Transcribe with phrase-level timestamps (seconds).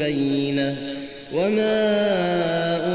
[0.00, 0.76] البينة
[1.34, 1.76] وما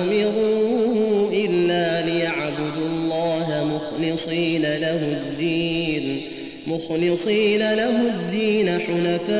[0.02, 6.22] أمروا إلا ليعبدوا الله مخلصين له الدين.
[6.68, 9.36] مخلصين له الدين حنفاء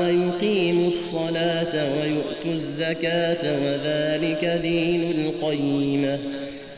[0.00, 6.18] ويقيموا الصلاة ويؤتوا الزكاة وذلك دين القيمة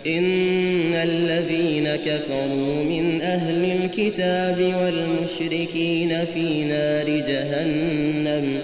[0.06, 8.60] إن الذين كفروا من أهل الكتاب والمشركين في نار جهنم.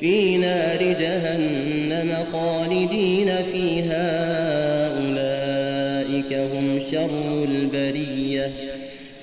[0.00, 4.06] في نار جهنم خالدين فيها
[4.98, 8.52] أولئك هم شر البرية.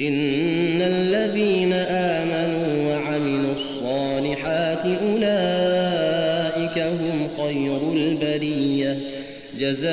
[0.02, 8.98] إن الذين آمنوا وعملوا الصالحات أولئك هم خير البرية.
[9.60, 9.86] جزاؤهم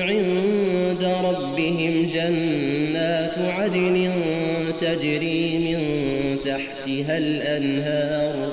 [0.00, 4.10] عند ربهم جنات عدن
[4.80, 5.78] تجري من
[6.44, 8.52] تحتها الأنهار.